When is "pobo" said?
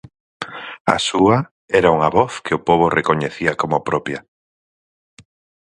2.67-2.85